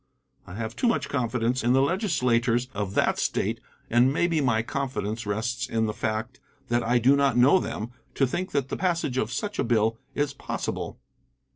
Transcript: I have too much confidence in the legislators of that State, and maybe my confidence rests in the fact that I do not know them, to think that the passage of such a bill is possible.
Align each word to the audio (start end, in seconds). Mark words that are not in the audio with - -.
I 0.47 0.55
have 0.55 0.75
too 0.75 0.87
much 0.87 1.09
confidence 1.09 1.63
in 1.63 1.73
the 1.73 1.81
legislators 1.83 2.69
of 2.73 2.95
that 2.95 3.19
State, 3.19 3.59
and 3.87 4.11
maybe 4.11 4.41
my 4.41 4.63
confidence 4.63 5.27
rests 5.27 5.69
in 5.69 5.85
the 5.85 5.93
fact 5.93 6.39
that 6.69 6.81
I 6.81 6.97
do 6.97 7.15
not 7.15 7.37
know 7.37 7.59
them, 7.59 7.91
to 8.15 8.25
think 8.25 8.49
that 8.51 8.69
the 8.69 8.77
passage 8.77 9.19
of 9.19 9.31
such 9.31 9.59
a 9.59 9.63
bill 9.63 9.99
is 10.15 10.33
possible. 10.33 10.99